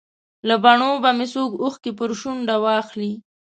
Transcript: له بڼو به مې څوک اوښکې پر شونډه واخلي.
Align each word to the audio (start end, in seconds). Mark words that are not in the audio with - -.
له 0.47 0.55
بڼو 0.63 0.91
به 1.03 1.11
مې 1.17 1.25
څوک 1.33 1.51
اوښکې 1.63 1.91
پر 1.97 2.11
شونډه 2.19 2.55
واخلي. 2.63 3.13